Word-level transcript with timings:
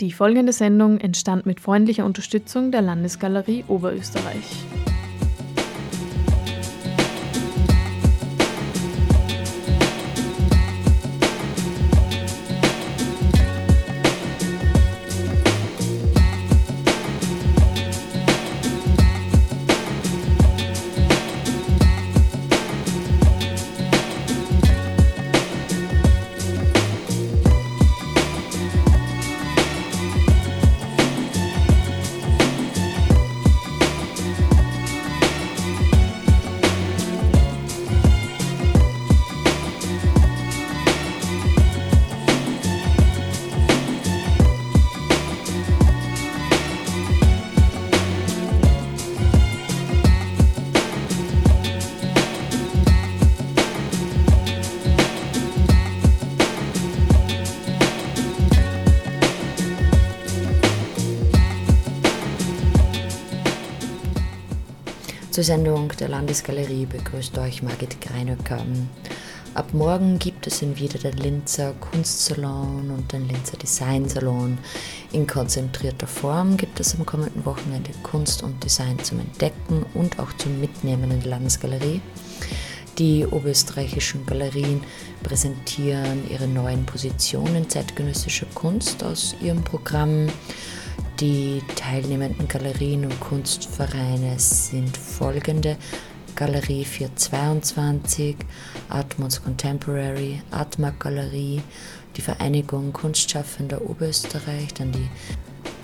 Die 0.00 0.12
folgende 0.12 0.54
Sendung 0.54 0.98
entstand 0.98 1.44
mit 1.44 1.60
freundlicher 1.60 2.06
Unterstützung 2.06 2.72
der 2.72 2.80
Landesgalerie 2.80 3.64
Oberösterreich. 3.68 4.64
Zur 65.40 65.46
Sendung 65.46 65.88
der 65.98 66.10
Landesgalerie 66.10 66.84
begrüßt 66.84 67.38
euch 67.38 67.62
Margit 67.62 67.98
Greinöcker. 68.02 68.62
Ab 69.54 69.72
morgen 69.72 70.18
gibt 70.18 70.46
es 70.46 70.60
in 70.60 70.78
wieder 70.78 70.98
den 70.98 71.16
Linzer 71.16 71.72
Kunstsalon 71.80 72.90
und 72.90 73.10
den 73.10 73.26
Linzer 73.26 73.56
Designsalon. 73.56 74.58
In 75.12 75.26
konzentrierter 75.26 76.06
Form 76.06 76.58
gibt 76.58 76.78
es 76.78 76.94
am 76.94 77.06
kommenden 77.06 77.46
Wochenende 77.46 77.88
Kunst 78.02 78.42
und 78.42 78.62
Design 78.62 78.98
zum 78.98 79.20
Entdecken 79.20 79.86
und 79.94 80.18
auch 80.18 80.30
zum 80.34 80.60
Mitnehmen 80.60 81.10
in 81.10 81.20
der 81.20 81.30
Landesgalerie. 81.30 82.02
Die 82.98 83.24
oberösterreichischen 83.24 84.26
Galerien 84.26 84.82
präsentieren 85.22 86.30
ihre 86.30 86.48
neuen 86.48 86.84
Positionen 86.84 87.66
zeitgenössischer 87.70 88.46
Kunst 88.52 89.02
aus 89.02 89.34
ihrem 89.40 89.64
Programm. 89.64 90.26
Die 91.20 91.60
teilnehmenden 91.76 92.48
Galerien 92.48 93.04
und 93.04 93.20
Kunstvereine 93.20 94.38
sind 94.38 94.96
folgende. 94.96 95.76
Galerie 96.34 96.82
422, 96.82 98.36
Atmos 98.88 99.42
Contemporary, 99.42 100.40
Atmag 100.50 100.94
Galerie, 100.98 101.60
die 102.16 102.22
Vereinigung 102.22 102.94
Kunstschaffender 102.94 103.82
Oberösterreich, 103.82 104.72
dann 104.72 104.92
die 104.92 105.10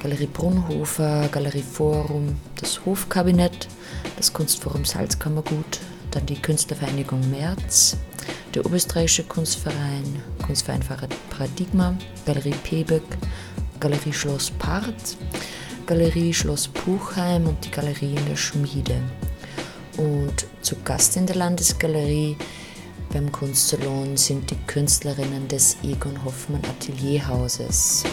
Galerie 0.02 0.28
Brunhofer, 0.32 1.28
Galerie 1.30 1.60
Forum, 1.60 2.36
das 2.58 2.86
Hofkabinett, 2.86 3.68
das 4.16 4.32
Kunstforum 4.32 4.86
Salzkammergut, 4.86 5.80
dann 6.12 6.24
die 6.24 6.40
Künstlervereinigung 6.40 7.28
März, 7.28 7.98
der 8.54 8.64
Oberösterreichische 8.64 9.24
Kunstverein, 9.24 10.22
Kunstverein 10.46 10.80
Paradigma, 11.28 11.94
Galerie 12.24 12.54
Pebeck, 12.64 13.02
Galerie 13.80 14.12
Schloss 14.12 14.50
Part, 14.50 15.16
Galerie 15.86 16.32
Schloss 16.32 16.68
Puchheim 16.68 17.46
und 17.46 17.64
die 17.64 17.70
Galerie 17.70 18.14
in 18.14 18.26
der 18.26 18.36
Schmiede. 18.36 19.00
Und 19.96 20.46
zu 20.62 20.76
Gast 20.84 21.16
in 21.16 21.26
der 21.26 21.36
Landesgalerie 21.36 22.36
beim 23.12 23.30
Kunstsalon 23.30 24.16
sind 24.16 24.50
die 24.50 24.58
Künstlerinnen 24.66 25.48
des 25.48 25.76
Egon 25.82 26.22
Hoffmann 26.24 26.62
Atelierhauses. 26.64 28.04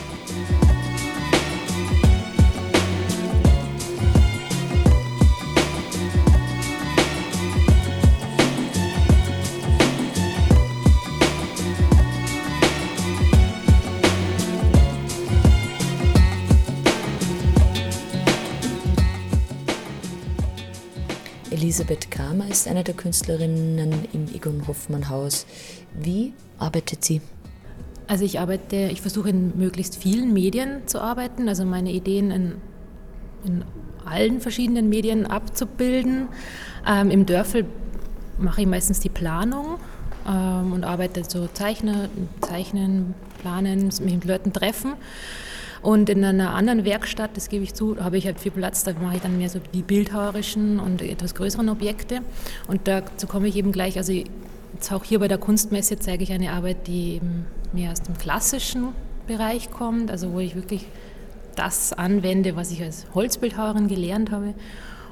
Elisabeth 21.73 22.11
Kramer 22.11 22.47
ist 22.49 22.67
eine 22.67 22.83
der 22.83 22.93
Künstlerinnen 22.93 24.07
im 24.13 24.27
Egon 24.31 24.67
Hoffmann 24.67 25.09
Haus. 25.09 25.47
Wie 25.99 26.33
arbeitet 26.59 27.03
sie? 27.03 27.19
Also 28.05 28.25
ich 28.25 28.39
arbeite, 28.39 28.75
ich 28.91 29.01
versuche 29.01 29.29
in 29.31 29.57
möglichst 29.57 29.95
vielen 29.95 30.33
Medien 30.33 30.87
zu 30.87 31.01
arbeiten, 31.01 31.49
also 31.49 31.65
meine 31.65 31.91
Ideen 31.91 32.29
in, 32.29 32.53
in 33.43 33.65
allen 34.05 34.39
verschiedenen 34.39 34.87
Medien 34.87 35.25
abzubilden. 35.25 36.27
Ähm, 36.87 37.09
Im 37.09 37.25
Dörfel 37.25 37.65
mache 38.37 38.61
ich 38.61 38.67
meistens 38.67 38.99
die 38.99 39.09
Planung 39.09 39.79
ähm, 40.27 40.73
und 40.73 40.83
arbeite 40.83 41.23
so 41.27 41.47
Zeichner, 41.47 42.07
Zeichnen, 42.41 43.15
Planen, 43.41 43.85
mich 43.85 44.13
mit 44.13 44.25
Leuten 44.25 44.53
treffen. 44.53 44.93
Und 45.83 46.09
in 46.09 46.23
einer 46.23 46.55
anderen 46.55 46.85
Werkstatt, 46.85 47.31
das 47.35 47.49
gebe 47.49 47.65
ich 47.65 47.73
zu, 47.73 48.01
habe 48.01 48.17
ich 48.17 48.25
halt 48.25 48.39
viel 48.39 48.53
Platz, 48.53 48.85
da 48.85 48.93
mache 48.93 49.17
ich 49.17 49.21
dann 49.21 49.37
mehr 49.37 49.49
so 49.49 49.59
die 49.73 49.81
bildhauerischen 49.81 50.79
und 50.79 51.01
etwas 51.01 51.35
größeren 51.35 51.67
Objekte. 51.67 52.21
Und 52.67 52.87
dazu 52.87 53.27
komme 53.27 53.49
ich 53.49 53.57
eben 53.57 53.73
gleich, 53.73 53.97
also 53.97 54.13
jetzt 54.13 54.91
auch 54.93 55.03
hier 55.03 55.19
bei 55.19 55.27
der 55.27 55.37
Kunstmesse 55.37 55.99
zeige 55.99 56.23
ich 56.23 56.31
eine 56.31 56.53
Arbeit, 56.53 56.87
die 56.87 57.15
eben 57.15 57.45
mehr 57.73 57.91
aus 57.91 58.01
dem 58.01 58.17
klassischen 58.17 58.89
Bereich 59.27 59.71
kommt, 59.71 60.09
also 60.09 60.31
wo 60.31 60.39
ich 60.39 60.55
wirklich 60.55 60.85
das 61.55 61.91
anwende, 61.91 62.55
was 62.55 62.71
ich 62.71 62.81
als 62.81 63.05
Holzbildhauerin 63.13 63.89
gelernt 63.89 64.31
habe. 64.31 64.53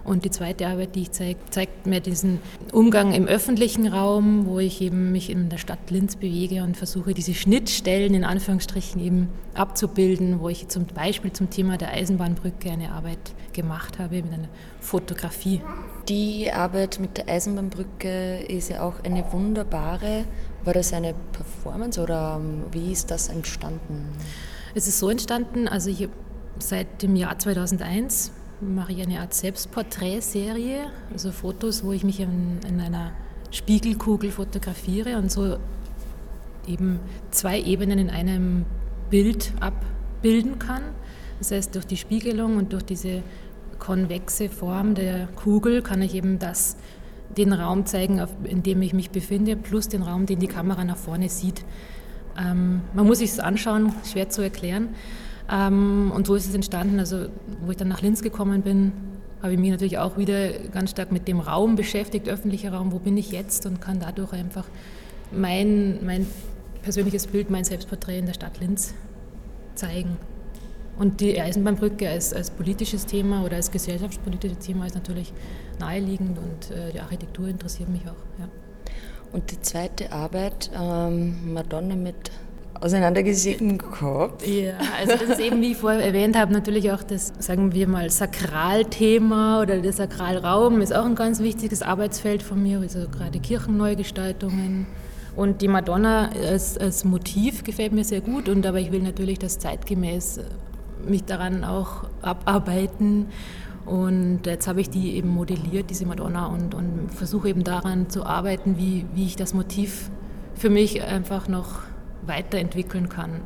Und 0.03 0.25
die 0.25 0.31
zweite 0.31 0.67
Arbeit, 0.67 0.95
die 0.95 1.03
ich 1.03 1.11
zeige, 1.11 1.39
zeigt 1.51 1.85
mir 1.85 1.99
diesen 1.99 2.39
Umgang 2.71 3.13
im 3.13 3.27
öffentlichen 3.27 3.87
Raum, 3.87 4.45
wo 4.47 4.59
ich 4.59 4.81
eben 4.81 5.11
mich 5.11 5.29
in 5.29 5.49
der 5.49 5.57
Stadt 5.57 5.91
Linz 5.91 6.15
bewege 6.15 6.63
und 6.63 6.75
versuche, 6.75 7.13
diese 7.13 7.33
Schnittstellen 7.33 8.13
in 8.13 8.23
Anführungsstrichen 8.23 9.01
eben 9.01 9.29
abzubilden, 9.53 10.39
wo 10.39 10.49
ich 10.49 10.67
zum 10.69 10.85
Beispiel 10.85 11.31
zum 11.31 11.49
Thema 11.49 11.77
der 11.77 11.91
Eisenbahnbrücke 11.91 12.71
eine 12.71 12.91
Arbeit 12.91 13.19
gemacht 13.53 13.99
habe 13.99 14.15
mit 14.15 14.33
einer 14.33 14.49
Fotografie. 14.79 15.61
Die 16.09 16.51
Arbeit 16.51 16.99
mit 16.99 17.17
der 17.17 17.29
Eisenbahnbrücke 17.29 18.39
ist 18.47 18.69
ja 18.69 18.81
auch 18.81 19.03
eine 19.03 19.23
wunderbare. 19.31 20.25
War 20.63 20.73
das 20.73 20.93
eine 20.93 21.13
Performance 21.31 22.01
oder 22.01 22.39
ähm, 22.39 22.63
wie 22.71 22.91
ist 22.91 23.11
das 23.11 23.29
entstanden? 23.29 24.07
Es 24.73 24.87
ist 24.87 24.99
so 24.99 25.09
entstanden, 25.09 25.67
also 25.67 25.89
ich 25.89 26.07
seit 26.59 27.01
dem 27.01 27.15
Jahr 27.15 27.37
2001 27.37 28.31
mache 28.61 28.93
ich 28.93 29.01
eine 29.01 29.19
Art 29.19 29.33
Selbstporträtserie, 29.33 30.85
also 31.11 31.31
Fotos, 31.31 31.83
wo 31.83 31.91
ich 31.91 32.03
mich 32.03 32.19
in, 32.19 32.59
in 32.67 32.79
einer 32.79 33.11
Spiegelkugel 33.49 34.31
fotografiere 34.31 35.17
und 35.17 35.31
so 35.31 35.57
eben 36.67 36.99
zwei 37.31 37.59
Ebenen 37.59 37.99
in 37.99 38.09
einem 38.09 38.65
Bild 39.09 39.53
abbilden 39.59 40.59
kann. 40.59 40.83
Das 41.39 41.51
heißt, 41.51 41.75
durch 41.75 41.85
die 41.85 41.97
Spiegelung 41.97 42.57
und 42.57 42.71
durch 42.71 42.83
diese 42.83 43.23
konvexe 43.79 44.47
Form 44.47 44.93
der 44.93 45.27
Kugel 45.35 45.81
kann 45.81 46.01
ich 46.01 46.13
eben 46.13 46.37
das, 46.37 46.77
den 47.35 47.51
Raum 47.51 47.85
zeigen, 47.85 48.21
in 48.43 48.61
dem 48.61 48.81
ich 48.83 48.93
mich 48.93 49.09
befinde, 49.09 49.55
plus 49.55 49.89
den 49.89 50.03
Raum, 50.03 50.27
den 50.27 50.39
die 50.39 50.47
Kamera 50.47 50.83
nach 50.83 50.97
vorne 50.97 51.29
sieht. 51.29 51.65
Ähm, 52.37 52.81
man 52.93 53.07
muss 53.07 53.19
sich 53.19 53.31
es 53.31 53.39
anschauen, 53.39 53.91
schwer 54.09 54.29
zu 54.29 54.41
erklären. 54.41 54.89
Ähm, 55.51 56.11
und 56.15 56.27
so 56.27 56.35
ist 56.35 56.47
es 56.47 56.55
entstanden. 56.55 56.99
Also, 56.99 57.27
wo 57.65 57.71
ich 57.71 57.77
dann 57.77 57.89
nach 57.89 58.01
Linz 58.01 58.21
gekommen 58.21 58.61
bin, 58.61 58.93
habe 59.41 59.53
ich 59.53 59.59
mich 59.59 59.71
natürlich 59.71 59.97
auch 59.97 60.17
wieder 60.17 60.51
ganz 60.71 60.91
stark 60.91 61.11
mit 61.11 61.27
dem 61.27 61.39
Raum 61.39 61.75
beschäftigt, 61.75 62.29
öffentlicher 62.29 62.73
Raum, 62.73 62.91
wo 62.91 62.99
bin 62.99 63.17
ich 63.17 63.31
jetzt 63.31 63.65
und 63.65 63.81
kann 63.81 63.99
dadurch 63.99 64.33
einfach 64.33 64.65
mein, 65.31 66.05
mein 66.05 66.27
persönliches 66.83 67.27
Bild, 67.27 67.49
mein 67.49 67.63
Selbstporträt 67.63 68.19
in 68.19 68.27
der 68.27 68.33
Stadt 68.33 68.59
Linz 68.59 68.93
zeigen. 69.75 70.17
Und 70.97 71.21
die 71.21 71.39
Eisenbahnbrücke 71.39 72.07
als, 72.09 72.33
als 72.33 72.51
politisches 72.51 73.05
Thema 73.05 73.43
oder 73.43 73.55
als 73.55 73.71
gesellschaftspolitisches 73.71 74.59
Thema 74.59 74.85
ist 74.85 74.95
natürlich 74.95 75.33
naheliegend 75.79 76.37
und 76.37 76.75
äh, 76.75 76.91
die 76.91 76.99
Architektur 76.99 77.47
interessiert 77.47 77.89
mich 77.89 78.01
auch. 78.03 78.39
Ja. 78.39 78.47
Und 79.31 79.51
die 79.51 79.61
zweite 79.61 80.11
Arbeit, 80.11 80.69
ähm, 80.77 81.53
Madonna 81.53 81.95
mit 81.95 82.31
auseinandergesägten 82.81 83.77
Kopf. 83.77 84.45
Ja, 84.45 84.73
also 84.99 85.13
das 85.13 85.37
ist 85.37 85.39
eben, 85.39 85.61
wie 85.61 85.71
ich 85.71 85.77
vorher 85.77 86.03
erwähnt 86.03 86.37
habe, 86.37 86.51
natürlich 86.51 86.91
auch 86.91 87.03
das, 87.03 87.31
sagen 87.39 87.73
wir 87.73 87.87
mal, 87.87 88.09
Sakralthema 88.09 89.61
oder 89.61 89.77
der 89.77 89.93
Sakralraum 89.93 90.81
ist 90.81 90.93
auch 90.93 91.05
ein 91.05 91.15
ganz 91.15 91.39
wichtiges 91.39 91.83
Arbeitsfeld 91.83 92.41
von 92.41 92.61
mir, 92.61 92.79
also 92.79 93.07
gerade 93.07 93.39
Kirchenneugestaltungen. 93.39 94.87
Und 95.35 95.61
die 95.61 95.67
Madonna 95.67 96.29
als, 96.29 96.77
als 96.77 97.05
Motiv 97.05 97.63
gefällt 97.63 97.93
mir 97.93 98.03
sehr 98.03 98.21
gut, 98.21 98.49
und 98.49 98.65
aber 98.65 98.79
ich 98.79 98.91
will 98.91 99.01
natürlich 99.01 99.39
das 99.39 99.59
zeitgemäß 99.59 100.41
mich 101.07 101.23
daran 101.23 101.63
auch 101.63 102.09
abarbeiten. 102.21 103.27
Und 103.85 104.41
jetzt 104.45 104.67
habe 104.67 104.81
ich 104.81 104.89
die 104.89 105.15
eben 105.15 105.29
modelliert, 105.29 105.89
diese 105.89 106.05
Madonna, 106.05 106.47
und, 106.47 106.73
und 106.75 107.09
versuche 107.13 107.49
eben 107.49 107.63
daran 107.63 108.09
zu 108.09 108.25
arbeiten, 108.25 108.77
wie, 108.77 109.05
wie 109.13 109.25
ich 109.25 109.35
das 109.35 109.53
Motiv 109.53 110.09
für 110.55 110.69
mich 110.69 111.03
einfach 111.03 111.47
noch 111.47 111.90
weiterentwickeln 112.25 113.09
kann. 113.09 113.41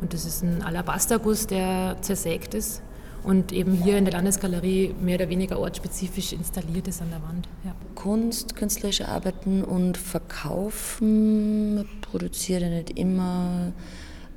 Und 0.00 0.14
das 0.14 0.24
ist 0.24 0.42
ein 0.42 0.62
Alabasterguss, 0.62 1.46
der 1.46 1.96
zersägt 2.00 2.54
ist 2.54 2.82
und 3.24 3.52
eben 3.52 3.72
hier 3.72 3.98
in 3.98 4.04
der 4.04 4.14
Landesgalerie 4.14 4.94
mehr 5.00 5.16
oder 5.16 5.28
weniger 5.28 5.58
ortsspezifisch 5.58 6.32
installiert 6.32 6.88
ist 6.88 7.02
an 7.02 7.10
der 7.10 7.22
Wand. 7.22 7.48
Ja. 7.64 7.74
Kunst, 7.94 8.56
künstlerische 8.56 9.08
Arbeiten 9.08 9.64
und 9.64 9.96
Verkaufen 9.96 11.86
produziert 12.00 12.62
ja 12.62 12.68
nicht 12.68 12.98
immer 12.98 13.72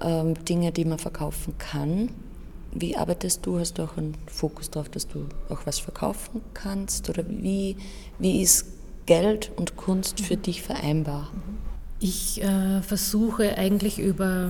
ähm, 0.02 0.34
Dinge, 0.46 0.72
die 0.72 0.86
man 0.86 0.98
verkaufen 0.98 1.58
kann. 1.58 2.10
Wie 2.74 2.96
arbeitest 2.96 3.46
du? 3.46 3.60
Hast 3.60 3.78
du 3.78 3.84
auch 3.84 3.98
einen 3.98 4.16
Fokus 4.28 4.72
darauf, 4.72 4.90
dass 4.90 5.08
du 5.08 5.26
auch 5.50 5.66
was 5.66 5.80
verkaufen 5.80 6.42
kannst? 6.54 7.10
Oder 7.10 7.24
wie, 7.28 7.76
wie 8.18 8.42
ist 8.42 8.66
Geld 9.06 9.52
und 9.58 9.76
Kunst 9.76 10.22
für 10.22 10.38
mhm. 10.38 10.42
dich 10.42 10.62
vereinbar? 10.62 11.30
Ich 12.04 12.42
äh, 12.42 12.82
versuche 12.82 13.60
eigentlich 13.60 14.00
über 14.00 14.50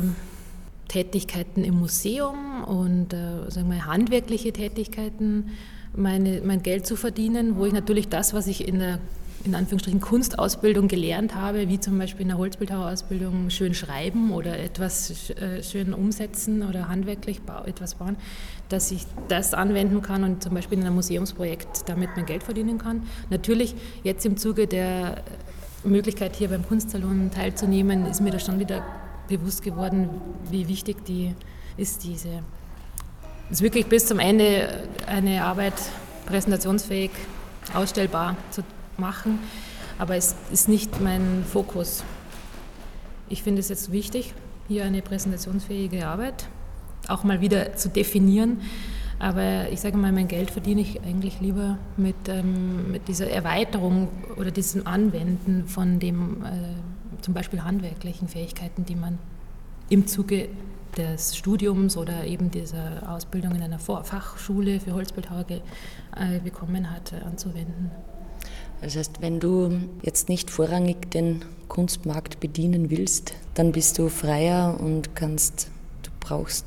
Tätigkeiten 0.87 1.65
im 1.65 1.79
Museum 1.79 2.63
und 2.63 3.13
äh, 3.13 3.51
sagen 3.51 3.69
wir, 3.69 3.85
handwerkliche 3.85 4.53
Tätigkeiten 4.53 5.49
meine, 5.93 6.41
mein 6.45 6.63
Geld 6.63 6.87
zu 6.87 6.95
verdienen, 6.95 7.57
wo 7.57 7.65
ich 7.65 7.73
natürlich 7.73 8.07
das, 8.07 8.33
was 8.33 8.47
ich 8.47 8.65
in 8.65 8.79
der 8.79 8.99
in 9.43 9.55
Anführungsstrichen 9.55 10.01
Kunstausbildung 10.01 10.87
gelernt 10.87 11.35
habe, 11.35 11.67
wie 11.67 11.79
zum 11.79 11.97
Beispiel 11.97 12.21
in 12.21 12.27
der 12.29 12.37
Holzbildhauerausbildung 12.37 13.49
schön 13.49 13.73
schreiben 13.73 14.31
oder 14.31 14.59
etwas 14.59 15.31
äh, 15.31 15.63
schön 15.63 15.93
umsetzen 15.93 16.63
oder 16.63 16.87
handwerklich 16.87 17.41
etwas 17.65 17.95
bauen, 17.95 18.17
dass 18.69 18.91
ich 18.91 19.05
das 19.27 19.53
anwenden 19.53 20.01
kann 20.01 20.23
und 20.23 20.43
zum 20.43 20.53
Beispiel 20.53 20.77
in 20.77 20.85
einem 20.85 20.95
Museumsprojekt 20.95 21.89
damit 21.89 22.11
mein 22.15 22.25
Geld 22.25 22.43
verdienen 22.43 22.77
kann. 22.77 23.03
Natürlich 23.29 23.75
jetzt 24.03 24.25
im 24.25 24.37
Zuge 24.37 24.67
der 24.67 25.23
Möglichkeit 25.83 26.35
hier 26.35 26.49
beim 26.49 26.67
Kunstsalon 26.67 27.31
teilzunehmen, 27.31 28.05
ist 28.05 28.21
mir 28.21 28.31
da 28.31 28.39
schon 28.39 28.59
wieder 28.59 28.83
bewusst 29.27 29.63
geworden, 29.63 30.09
wie 30.49 30.67
wichtig 30.67 31.05
die 31.05 31.33
ist, 31.77 32.03
diese, 32.03 32.43
ist 33.49 33.61
wirklich 33.61 33.87
bis 33.87 34.05
zum 34.05 34.19
Ende 34.19 34.69
eine 35.07 35.43
Arbeit 35.43 35.73
präsentationsfähig, 36.25 37.11
ausstellbar 37.73 38.35
zu 38.51 38.63
machen, 38.97 39.39
aber 39.97 40.15
es 40.15 40.35
ist 40.51 40.67
nicht 40.67 41.01
mein 41.01 41.43
Fokus. 41.51 42.03
Ich 43.29 43.43
finde 43.43 43.61
es 43.61 43.69
jetzt 43.69 43.91
wichtig, 43.91 44.33
hier 44.67 44.85
eine 44.85 45.01
präsentationsfähige 45.01 46.07
Arbeit 46.07 46.47
auch 47.07 47.23
mal 47.23 47.41
wieder 47.41 47.75
zu 47.75 47.89
definieren. 47.89 48.61
Aber 49.21 49.69
ich 49.69 49.79
sage 49.79 49.97
mal, 49.97 50.11
mein 50.11 50.27
Geld 50.27 50.49
verdiene 50.49 50.81
ich 50.81 50.99
eigentlich 51.03 51.39
lieber 51.41 51.77
mit, 51.95 52.15
ähm, 52.27 52.91
mit 52.91 53.07
dieser 53.07 53.29
Erweiterung 53.29 54.07
oder 54.35 54.49
diesem 54.49 54.87
Anwenden 54.87 55.67
von 55.67 55.99
dem 55.99 56.43
äh, 56.43 57.21
zum 57.21 57.35
Beispiel 57.35 57.63
handwerklichen 57.63 58.27
Fähigkeiten, 58.27 58.83
die 58.83 58.95
man 58.95 59.19
im 59.89 60.07
Zuge 60.07 60.49
des 60.97 61.37
Studiums 61.37 61.97
oder 61.97 62.25
eben 62.25 62.49
dieser 62.49 63.13
Ausbildung 63.13 63.53
in 63.53 63.61
einer 63.61 63.77
Fachschule 63.77 64.79
für 64.79 64.93
Holzbildhauer 64.93 65.45
äh, 65.51 66.39
bekommen 66.43 66.89
hat, 66.89 67.13
äh, 67.13 67.23
anzuwenden. 67.23 67.91
Das 68.81 68.95
heißt, 68.95 69.21
wenn 69.21 69.39
du 69.39 69.81
jetzt 70.01 70.29
nicht 70.29 70.49
vorrangig 70.49 71.11
den 71.11 71.45
Kunstmarkt 71.67 72.39
bedienen 72.39 72.89
willst, 72.89 73.35
dann 73.53 73.71
bist 73.71 73.99
du 73.99 74.09
freier 74.09 74.79
und 74.79 75.15
kannst, 75.15 75.69
du 76.01 76.09
brauchst 76.19 76.65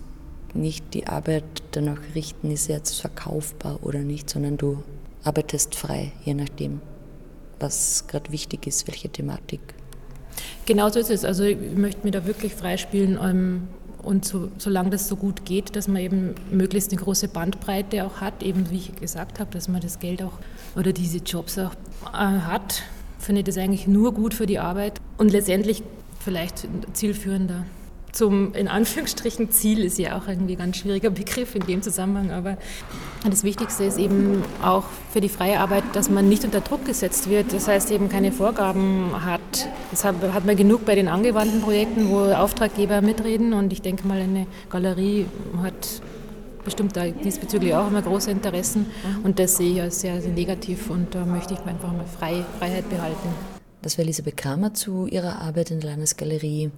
nicht 0.54 0.94
die 0.94 1.06
Arbeit 1.06 1.44
danach 1.72 2.00
richten, 2.14 2.50
ist 2.50 2.68
jetzt 2.68 3.00
verkaufbar 3.00 3.80
oder 3.82 4.00
nicht, 4.00 4.30
sondern 4.30 4.56
du 4.56 4.82
arbeitest 5.24 5.74
frei, 5.74 6.12
je 6.24 6.34
nachdem, 6.34 6.80
was 7.58 8.06
gerade 8.06 8.30
wichtig 8.30 8.66
ist, 8.66 8.86
welche 8.86 9.08
Thematik. 9.08 9.60
Genau 10.66 10.88
so 10.88 10.98
ist 10.98 11.10
es. 11.10 11.24
Also 11.24 11.44
ich 11.44 11.58
möchte 11.76 12.04
mir 12.04 12.10
da 12.10 12.26
wirklich 12.26 12.54
freispielen 12.54 13.18
ähm, 13.22 13.68
und 14.02 14.24
so, 14.24 14.50
solange 14.58 14.90
das 14.90 15.08
so 15.08 15.16
gut 15.16 15.44
geht, 15.44 15.76
dass 15.76 15.88
man 15.88 16.02
eben 16.02 16.34
möglichst 16.50 16.92
eine 16.92 17.00
große 17.00 17.28
Bandbreite 17.28 18.04
auch 18.04 18.20
hat, 18.20 18.42
eben 18.42 18.70
wie 18.70 18.76
ich 18.76 18.96
gesagt 18.96 19.40
habe, 19.40 19.50
dass 19.50 19.68
man 19.68 19.80
das 19.80 19.98
Geld 19.98 20.22
auch 20.22 20.38
oder 20.76 20.92
diese 20.92 21.18
Jobs 21.18 21.58
auch 21.58 21.74
äh, 22.12 22.16
hat, 22.16 22.82
finde 23.18 23.40
ich 23.40 23.46
das 23.46 23.56
eigentlich 23.56 23.86
nur 23.86 24.12
gut 24.12 24.34
für 24.34 24.46
die 24.46 24.58
Arbeit 24.58 25.00
und 25.16 25.30
letztendlich 25.30 25.82
vielleicht 26.20 26.66
zielführender 26.92 27.64
zum 28.14 28.54
in 28.54 28.68
Anführungsstrichen 28.68 29.50
Ziel 29.50 29.84
ist 29.84 29.98
ja 29.98 30.16
auch 30.16 30.28
irgendwie 30.28 30.54
ein 30.54 30.58
ganz 30.58 30.78
schwieriger 30.78 31.10
Begriff 31.10 31.54
in 31.54 31.66
dem 31.66 31.82
Zusammenhang, 31.82 32.30
aber 32.30 32.56
das 33.28 33.42
Wichtigste 33.42 33.84
ist 33.84 33.98
eben 33.98 34.42
auch 34.62 34.84
für 35.12 35.20
die 35.20 35.28
freie 35.28 35.58
Arbeit, 35.58 35.82
dass 35.94 36.08
man 36.08 36.28
nicht 36.28 36.44
unter 36.44 36.60
Druck 36.60 36.84
gesetzt 36.84 37.28
wird, 37.28 37.52
das 37.52 37.66
heißt 37.66 37.90
eben 37.90 38.08
keine 38.08 38.30
Vorgaben 38.30 39.10
hat. 39.24 39.40
Das 39.90 40.04
hat, 40.04 40.14
man 40.46 40.56
genug 40.56 40.84
bei 40.84 40.94
den 40.94 41.08
angewandten 41.08 41.60
Projekten, 41.60 42.08
wo 42.08 42.20
Auftraggeber 42.32 43.00
mitreden 43.00 43.52
und 43.52 43.72
ich 43.72 43.82
denke 43.82 44.06
mal, 44.06 44.20
eine 44.20 44.46
Galerie 44.70 45.26
hat 45.62 46.00
bestimmt 46.64 46.96
da 46.96 47.06
diesbezüglich 47.08 47.74
auch 47.74 47.88
immer 47.88 48.00
große 48.02 48.30
Interessen 48.30 48.86
und 49.24 49.38
das 49.38 49.56
sehe 49.56 49.72
ich 49.72 49.82
als 49.82 50.00
sehr, 50.00 50.22
sehr 50.22 50.32
negativ 50.32 50.88
und 50.88 51.14
da 51.14 51.24
möchte 51.24 51.54
ich 51.54 51.60
einfach 51.60 51.92
mal 51.92 52.06
Frei, 52.06 52.44
Freiheit 52.58 52.88
behalten. 52.88 53.28
Das 53.84 53.98
war 53.98 54.04
Elisabeth 54.04 54.38
Kramer 54.38 54.72
zu 54.72 55.06
ihrer 55.06 55.42
Arbeit 55.42 55.70
in 55.70 55.80
der 55.80 55.90
Landesgalerie. 55.90 56.70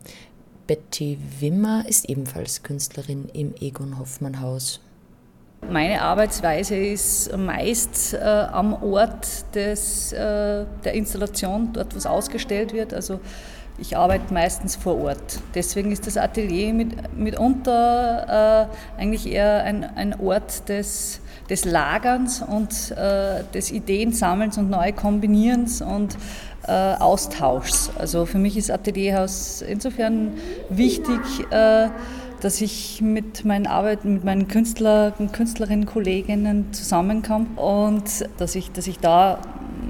Betty 0.66 1.18
Wimmer 1.40 1.84
ist 1.88 2.08
ebenfalls 2.08 2.62
Künstlerin 2.62 3.28
im 3.32 3.54
Egon 3.60 3.98
Hoffmann 3.98 4.40
Haus. 4.40 4.80
Meine 5.70 6.02
Arbeitsweise 6.02 6.76
ist 6.76 7.36
meist 7.36 8.14
äh, 8.14 8.18
am 8.18 8.74
Ort 8.82 9.54
des, 9.54 10.12
äh, 10.12 10.64
der 10.84 10.94
Installation, 10.94 11.72
dort 11.72 11.94
was 11.96 12.06
ausgestellt 12.06 12.72
wird. 12.72 12.94
Also 12.94 13.20
ich 13.78 13.96
arbeite 13.96 14.32
meistens 14.32 14.76
vor 14.76 14.98
Ort. 14.98 15.40
Deswegen 15.54 15.92
ist 15.92 16.06
das 16.06 16.16
Atelier 16.16 16.72
mit, 16.72 17.16
mitunter 17.16 18.68
äh, 18.96 19.00
eigentlich 19.00 19.26
eher 19.26 19.64
ein, 19.64 19.84
ein 19.84 20.18
Ort 20.20 20.68
des, 20.68 21.20
des 21.50 21.64
Lagerns 21.64 22.42
und 22.42 22.92
äh, 22.92 23.42
des 23.52 23.70
Ideensammelns 23.70 24.56
und 24.58 24.70
Neukombinierens 24.70 25.82
und 25.82 26.16
Austauschs. 26.72 27.90
Also 27.98 28.26
für 28.26 28.38
mich 28.38 28.56
ist 28.56 28.70
Atelierhaus 28.70 29.62
insofern 29.62 30.32
wichtig, 30.68 31.20
äh, 31.50 31.88
dass 32.40 32.60
ich 32.60 33.00
mit 33.00 33.44
meinen 33.44 33.66
Arbeiten, 33.66 34.14
mit 34.14 34.24
meinen 34.24 34.48
Künstler 34.48 35.14
und 35.18 35.32
Künstlerinnen, 35.32 35.86
Kolleginnen 35.86 36.72
zusammenkomme 36.72 37.46
und 37.56 38.28
dass 38.38 38.54
ich, 38.54 38.70
dass 38.72 38.86
ich 38.86 38.98
da 38.98 39.38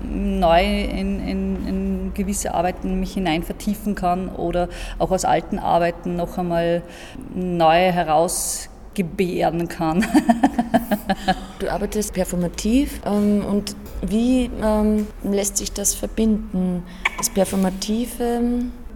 neu 0.08 0.84
in, 0.84 1.20
in, 1.20 1.66
in, 1.66 2.14
gewisse 2.14 2.54
Arbeiten 2.54 2.98
mich 2.98 3.12
hinein 3.12 3.42
vertiefen 3.42 3.94
kann 3.94 4.28
oder 4.28 4.68
auch 4.98 5.10
aus 5.10 5.24
alten 5.24 5.58
Arbeiten 5.58 6.16
noch 6.16 6.38
einmal 6.38 6.82
neue 7.34 7.92
herausgebären 8.96 9.68
kann. 9.68 10.04
du 11.58 11.70
arbeitest 11.70 12.12
performativ 12.12 13.00
ähm, 13.04 13.44
und 13.44 13.76
wie 14.02 14.50
ähm, 14.62 15.06
lässt 15.22 15.56
sich 15.56 15.72
das 15.72 15.94
verbinden? 15.94 16.82
Das 17.18 17.30
Performative, 17.30 18.40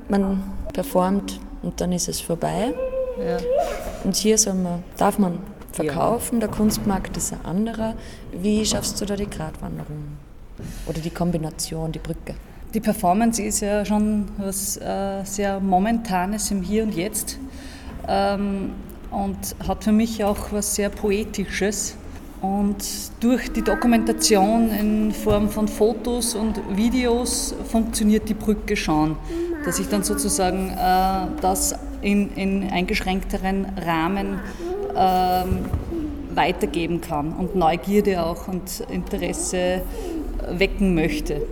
man 0.08 0.42
performt 0.72 1.40
und 1.62 1.80
dann 1.80 1.92
ist 1.92 2.08
es 2.08 2.20
vorbei. 2.20 2.74
Ja. 3.18 3.38
Und 4.04 4.16
hier 4.16 4.38
soll 4.38 4.54
man, 4.54 4.82
darf 4.96 5.18
man 5.18 5.38
verkaufen, 5.72 6.40
der 6.40 6.48
Kunstmarkt 6.48 7.16
ist 7.16 7.32
ein 7.32 7.44
anderer. 7.44 7.94
Wie 8.32 8.64
schaffst 8.64 9.00
du 9.00 9.06
da 9.06 9.16
die 9.16 9.28
Gratwanderung? 9.28 10.18
Oder 10.86 11.00
die 11.00 11.10
Kombination, 11.10 11.92
die 11.92 11.98
Brücke? 11.98 12.34
Die 12.74 12.80
Performance 12.80 13.42
ist 13.42 13.60
ja 13.60 13.84
schon 13.84 14.28
was 14.38 14.76
äh, 14.76 15.24
sehr 15.24 15.58
Momentanes 15.58 16.50
im 16.50 16.62
Hier 16.62 16.84
und 16.84 16.94
Jetzt 16.94 17.38
ähm, 18.06 18.72
und 19.10 19.36
hat 19.66 19.84
für 19.84 19.92
mich 19.92 20.24
auch 20.24 20.52
was 20.52 20.74
sehr 20.74 20.88
Poetisches. 20.88 21.96
Und 22.40 22.76
durch 23.20 23.52
die 23.52 23.62
Dokumentation 23.62 24.70
in 24.70 25.12
Form 25.12 25.50
von 25.50 25.68
Fotos 25.68 26.34
und 26.34 26.58
Videos 26.74 27.54
funktioniert 27.68 28.28
die 28.28 28.34
Brücke 28.34 28.76
schon, 28.76 29.16
dass 29.64 29.78
ich 29.78 29.88
dann 29.88 30.02
sozusagen 30.02 30.70
äh, 30.70 31.40
das 31.42 31.74
in, 32.00 32.32
in 32.36 32.70
eingeschränkteren 32.70 33.66
Rahmen 33.84 34.40
ähm, 34.96 35.66
weitergeben 36.34 37.02
kann 37.02 37.32
und 37.32 37.56
Neugierde 37.56 38.24
auch 38.24 38.48
und 38.48 38.84
Interesse 38.90 39.82
wecken 40.48 40.94
möchte 40.94 41.42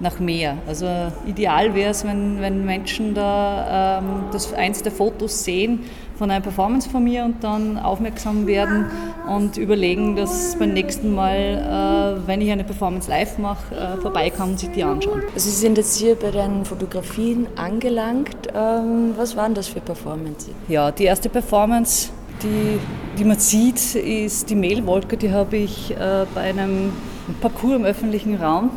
nach 0.00 0.18
mehr. 0.18 0.56
Also 0.66 0.86
ideal 1.26 1.74
wäre 1.74 1.90
es, 1.90 2.04
wenn, 2.04 2.40
wenn 2.40 2.64
Menschen 2.64 3.14
da 3.14 4.00
ähm, 4.00 4.24
das 4.32 4.52
eins 4.52 4.82
der 4.82 4.92
Fotos 4.92 5.44
sehen 5.44 5.80
von 6.16 6.30
einer 6.30 6.42
Performance 6.42 6.88
von 6.88 7.02
mir 7.02 7.24
und 7.24 7.42
dann 7.42 7.78
aufmerksam 7.78 8.46
werden 8.46 8.86
und 9.26 9.56
überlegen, 9.56 10.16
dass 10.16 10.56
beim 10.58 10.74
nächsten 10.74 11.14
Mal, 11.14 12.18
äh, 12.24 12.26
wenn 12.26 12.40
ich 12.42 12.50
eine 12.50 12.64
Performance 12.64 13.08
live 13.10 13.38
mache, 13.38 13.74
äh, 13.74 14.00
vorbeikommen 14.00 14.52
und 14.52 14.60
sich 14.60 14.70
die 14.70 14.84
anschauen. 14.84 15.22
Also 15.34 15.48
Sie 15.48 15.56
sind 15.56 15.78
jetzt 15.78 15.96
hier 15.96 16.14
bei 16.16 16.30
deinen 16.30 16.64
Fotografien 16.64 17.46
angelangt. 17.56 18.36
Ähm, 18.54 19.14
was 19.16 19.36
waren 19.36 19.54
das 19.54 19.68
für 19.68 19.80
Performances? 19.80 20.50
Ja, 20.68 20.90
die 20.90 21.04
erste 21.04 21.28
Performance 21.28 22.10
die, 22.42 22.78
die 23.18 23.24
man 23.24 23.38
sieht, 23.38 23.94
ist 23.94 24.48
die 24.50 24.54
Mehlwolke. 24.54 25.16
Die 25.16 25.30
habe 25.30 25.58
ich 25.58 25.90
äh, 25.90 26.24
bei 26.34 26.40
einem 26.40 26.92
Parcours 27.40 27.76
im 27.76 27.84
öffentlichen 27.84 28.36
Raum 28.36 28.70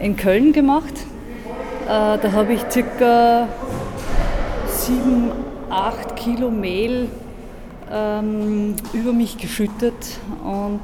in 0.00 0.16
Köln 0.16 0.52
gemacht. 0.52 0.94
Äh, 1.86 2.18
da 2.18 2.32
habe 2.32 2.52
ich 2.54 2.62
circa 2.70 3.48
sieben, 4.66 5.30
acht 5.68 6.16
Kilo 6.16 6.50
Mehl 6.50 7.08
ähm, 7.92 8.76
über 8.92 9.12
mich 9.12 9.38
geschüttet 9.38 9.94
und 10.44 10.80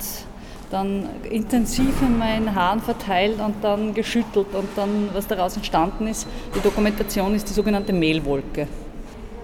dann 0.71 1.09
intensiv 1.31 2.03
in 2.03 2.19
meinen 2.19 2.55
Haaren 2.55 2.81
verteilt 2.81 3.39
und 3.39 3.55
dann 3.63 3.95
geschüttelt 3.95 4.49
und 4.53 4.69
dann, 4.75 5.09
was 5.13 5.27
daraus 5.27 5.57
entstanden 5.57 6.09
ist, 6.09 6.27
die 6.55 6.61
Dokumentation 6.61 7.35
ist 7.35 7.49
die 7.49 7.53
sogenannte 7.53 7.93
Mehlwolke. 7.93 8.67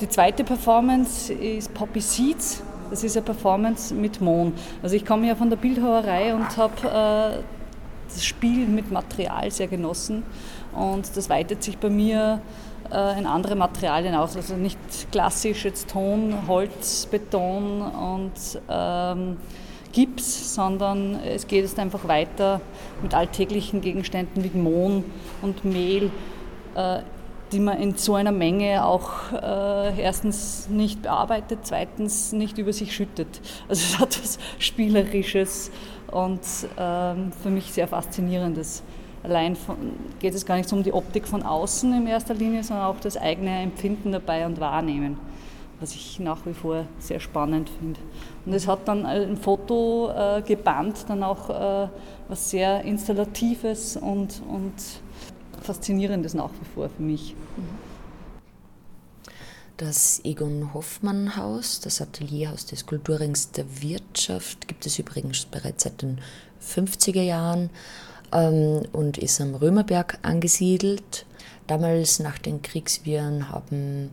Die 0.01 0.09
zweite 0.09 0.43
Performance 0.43 1.33
ist 1.33 1.73
Poppy 1.75 2.01
Seeds. 2.01 2.63
Das 2.91 3.05
ist 3.05 3.17
eine 3.17 3.25
Performance 3.25 3.95
mit 3.95 4.21
Mohn. 4.21 4.53
Also 4.83 4.97
ich 4.97 5.07
komme 5.07 5.29
ja 5.29 5.37
von 5.37 5.49
der 5.49 5.57
Bildhauerei 5.57 6.35
und 6.35 6.57
habe 6.57 7.41
äh, 7.41 7.62
das 8.15 8.25
Spiel 8.25 8.67
mit 8.67 8.91
Material 8.91 9.51
sehr 9.51 9.69
genossen 9.69 10.23
und 10.75 11.17
das 11.17 11.29
weitet 11.29 11.63
sich 11.63 11.79
bei 11.79 11.91
mir 11.91 12.41
äh, 12.93 13.19
in 13.19 13.27
andere 13.27 13.57
Materialien 13.57 14.15
aus. 14.15 14.37
Also 14.37 14.55
nicht 14.55 14.79
klassisch 15.11 15.65
jetzt 15.65 15.91
Ton, 15.91 16.35
Holz, 16.47 17.07
Beton 17.11 17.83
und 17.83 18.33
ähm, 18.69 19.37
Gips, 19.93 20.55
sondern 20.55 21.21
es 21.21 21.47
geht 21.47 21.65
jetzt 21.65 21.79
einfach 21.79 22.09
weiter 22.09 22.61
mit 23.03 23.15
alltäglichen 23.15 23.81
Gegenständen 23.81 24.43
wie 24.43 24.59
Mohn 24.59 25.05
und 25.43 25.65
Mehl, 25.65 26.11
äh, 26.75 27.01
die 27.53 27.61
man 27.61 27.79
in 27.79 27.97
so 27.97 28.15
einer 28.15 28.33
Menge 28.33 28.85
auch 28.85 29.33
äh, 29.33 30.01
erstens 30.01 30.69
nicht 30.71 31.03
bearbeitet, 31.03 31.61
zweitens 31.65 32.33
nicht 32.33 32.57
über 32.57 32.73
sich 32.73 32.95
schüttet. 32.95 33.41
Also 33.69 33.85
es 33.85 33.99
hat 33.99 34.23
was 34.23 34.39
Spielerisches 34.59 35.71
und 36.13 36.41
ähm, 36.79 37.33
für 37.43 37.51
mich 37.51 37.73
sehr 37.73 37.89
Faszinierendes. 37.89 38.83
Allein 39.25 39.57
von, 39.57 39.77
geht 40.21 40.35
es 40.35 40.47
gar 40.47 40.57
nicht 40.57 40.73
um 40.73 40.83
die 40.83 40.93
Optik 40.93 41.27
von 41.27 41.43
außen 41.43 41.93
in 41.95 42.07
erster 42.07 42.35
Linie, 42.35 42.63
sondern 42.63 42.87
auch 42.87 43.01
das 43.01 43.17
eigene 43.17 43.63
Empfinden 43.63 44.13
dabei 44.13 44.47
und 44.47 44.61
Wahrnehmen 44.61 45.19
was 45.83 45.97
ich 45.97 46.21
nach 46.21 46.47
wie 46.47 46.55
vor 46.55 46.87
sehr 47.01 47.19
spannend 47.19 47.69
finde. 47.69 48.01
Und 48.47 48.53
es 48.55 48.69
hat 48.69 48.87
dann 48.87 49.05
ein 49.05 49.37
Foto 49.37 50.13
äh, 50.17 50.41
gebannt, 50.41 51.05
dann 51.09 51.23
auch 51.25 51.51
äh, 51.51 51.89
was 52.29 52.51
sehr 52.51 52.83
Installatives 52.83 53.97
und, 53.97 54.41
und 54.49 54.73
Faszinierendes 55.61 56.35
nach 56.35 56.51
wie 56.61 56.65
vor 56.73 56.89
für 56.89 57.03
mich. 57.03 57.35
Das 59.85 60.21
Egon 60.23 60.75
Hoffmann 60.75 61.35
Haus, 61.37 61.81
das 61.81 62.01
Atelierhaus 62.01 62.67
des 62.67 62.87
Kulturrings 62.87 63.51
der 63.51 63.65
Wirtschaft, 63.83 64.69
gibt 64.69 64.87
es 64.87 64.97
übrigens 65.01 65.45
bereits 65.47 65.83
seit 65.83 66.03
den 66.03 66.21
50er 66.65 67.23
Jahren 67.23 67.69
ähm, 68.33 68.83
und 68.93 69.19
ist 69.19 69.41
am 69.41 69.57
Römerberg 69.57 70.21
angesiedelt. 70.23 71.27
Damals 71.67 72.21
nach 72.21 72.39
den 72.39 72.63
Kriegswirren 72.63 73.49
haben 73.49 74.11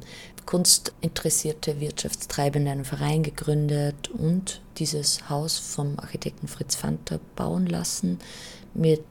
kunstinteressierte 0.48 1.80
Wirtschaftstreibende 1.80 2.72
einen 2.72 2.84
Verein 2.84 3.22
gegründet 3.22 4.08
und 4.08 4.62
dieses 4.78 5.30
Haus 5.30 5.60
vom 5.60 6.00
Architekten 6.00 6.48
Fritz 6.48 6.74
Fanter 6.74 7.20
bauen 7.36 7.68
lassen 7.68 8.18
mit 8.74 9.04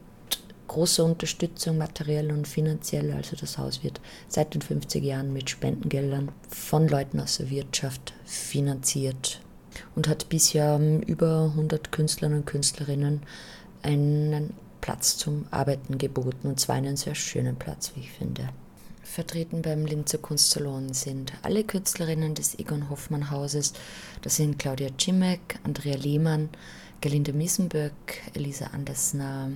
großer 0.68 1.04
Unterstützung 1.04 1.78
materiell 1.78 2.30
und 2.30 2.46
finanziell. 2.46 3.12
Also 3.12 3.36
das 3.36 3.58
Haus 3.58 3.82
wird 3.82 4.00
seit 4.28 4.54
den 4.54 4.62
50 4.62 5.02
Jahren 5.02 5.32
mit 5.32 5.50
Spendengeldern 5.50 6.30
von 6.48 6.86
Leuten 6.86 7.18
aus 7.20 7.38
der 7.38 7.50
Wirtschaft 7.50 8.14
finanziert 8.24 9.40
und 9.96 10.08
hat 10.08 10.28
bisher 10.28 10.78
über 11.06 11.50
100 11.52 11.90
Künstlern 11.90 12.34
und 12.34 12.46
Künstlerinnen 12.46 13.22
einen 13.82 14.54
Platz 14.80 15.16
zum 15.16 15.46
Arbeiten 15.50 15.98
geboten 15.98 16.48
und 16.48 16.60
zwar 16.60 16.76
einen 16.76 16.96
sehr 16.96 17.14
schönen 17.14 17.56
Platz, 17.56 17.92
wie 17.94 18.00
ich 18.00 18.12
finde. 18.12 18.48
Vertreten 19.02 19.62
beim 19.62 19.86
Linzer 19.86 20.18
Kunstsalon 20.18 20.92
sind 20.92 21.32
alle 21.42 21.64
Künstlerinnen 21.64 22.34
des 22.34 22.58
Egon 22.58 22.90
Hoffmann 22.90 23.30
Hauses. 23.30 23.72
Das 24.20 24.36
sind 24.36 24.58
Claudia 24.58 24.90
Cimek, 24.98 25.58
Andrea 25.64 25.96
Lehmann, 25.96 26.50
Gelinde 27.00 27.32
Miesenböck, 27.32 28.22
Elisa 28.34 28.66
Andersner, 28.72 29.50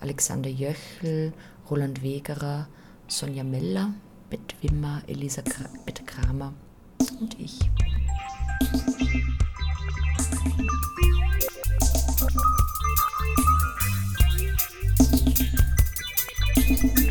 Alexander 0.00 0.50
Jöchel, 0.50 1.32
Roland 1.70 2.02
Wegerer, 2.02 2.68
Sonja 3.08 3.42
Meller, 3.42 3.94
Bett 4.28 4.54
Wimmer, 4.60 5.02
Elisa 5.06 5.40
Kra 5.40 5.64
Bette 5.86 6.04
Kramer 6.04 6.52
und 7.20 7.40
ich. 7.40 7.58
Musik 16.82 17.03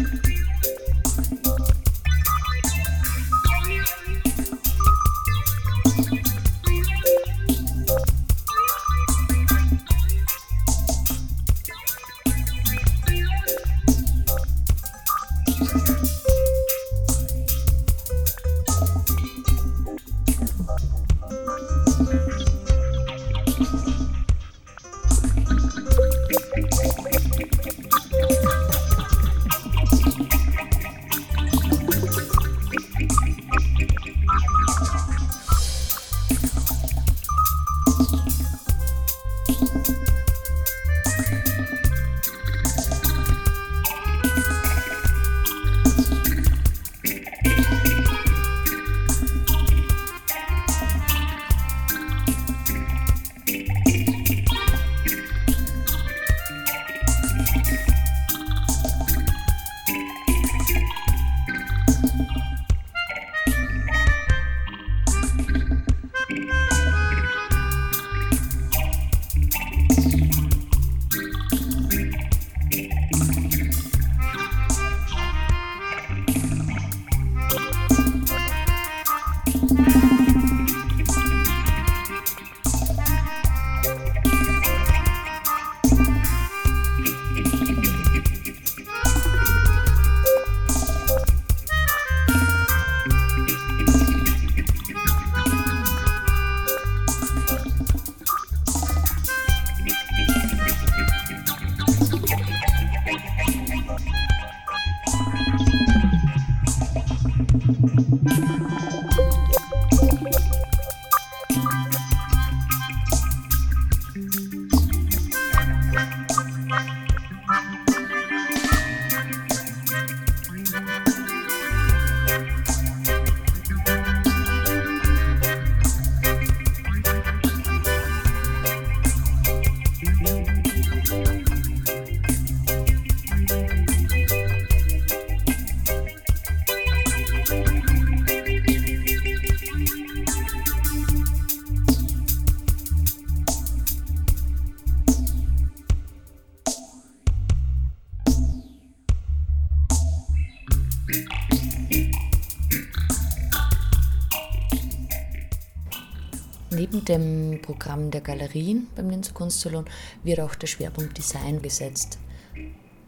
Neben 156.76 157.06
dem 157.06 157.60
Programm 157.62 158.10
der 158.10 158.22
Galerien 158.22 158.88
beim 158.96 159.10
Linzer 159.10 159.34
Kunstsalon 159.34 159.86
wird 160.24 160.40
auch 160.40 160.56
der 160.56 160.68
Schwerpunkt 160.68 161.18
Design 161.18 161.62
gesetzt, 161.62 162.18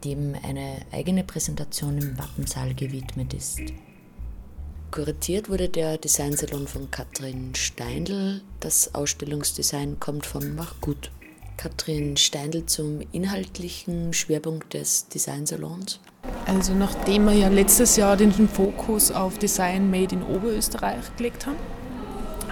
dem 0.04 0.34
eine 0.42 0.82
eigene 0.92 1.24
Präsentation 1.24 1.98
im 1.98 2.18
Wappensaal 2.18 2.74
gewidmet 2.74 3.34
ist. 3.34 3.60
Kuratiert 4.92 5.48
wurde 5.48 5.68
der 5.68 5.98
Designsalon 5.98 6.68
von 6.68 6.90
Katrin 6.90 7.54
Steindl. 7.54 8.40
Das 8.60 8.94
Ausstellungsdesign 8.94 9.98
kommt 9.98 10.26
von 10.26 10.54
Machgut. 10.54 11.10
Katrin 11.56 12.16
Steindl 12.16 12.66
zum 12.66 13.00
inhaltlichen 13.12 14.12
Schwerpunkt 14.12 14.74
des 14.74 15.08
Designsalons. 15.08 16.00
Also 16.46 16.72
nachdem 16.72 17.24
wir 17.24 17.32
ja 17.32 17.48
letztes 17.48 17.96
Jahr 17.96 18.16
den 18.16 18.32
Fokus 18.48 19.10
auf 19.10 19.38
Design 19.38 19.90
Made 19.90 20.14
in 20.14 20.22
Oberösterreich 20.22 21.16
gelegt 21.16 21.46
haben, 21.46 21.56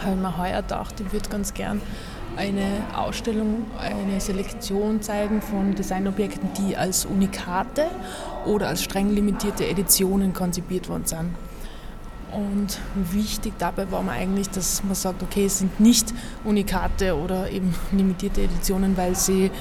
haben 0.04 0.22
wir 0.22 0.36
heuer 0.38 0.62
gedacht, 0.62 1.00
ich 1.00 1.12
würde 1.12 1.28
ganz 1.28 1.54
gern 1.54 1.80
eine 2.36 2.84
Ausstellung, 2.96 3.66
eine 3.78 4.20
Selektion 4.20 5.02
zeigen 5.02 5.40
von 5.40 5.74
Designobjekten, 5.74 6.50
die 6.58 6.76
als 6.76 7.04
Unikate 7.04 7.86
oder 8.44 8.68
als 8.68 8.82
streng 8.82 9.10
limitierte 9.10 9.66
Editionen 9.66 10.32
konzipiert 10.32 10.88
worden 10.88 11.06
sind. 11.06 11.30
Und 12.32 12.80
wichtig 13.12 13.52
dabei 13.58 13.90
war 13.92 14.02
mir 14.02 14.10
eigentlich, 14.10 14.50
dass 14.50 14.82
man 14.82 14.96
sagt, 14.96 15.22
okay, 15.22 15.46
es 15.46 15.58
sind 15.58 15.78
nicht 15.78 16.12
Unikate 16.44 17.16
oder 17.16 17.48
eben 17.48 17.72
limitierte 17.92 18.42
Editionen, 18.42 18.96
weil 18.96 19.14
sie 19.14 19.52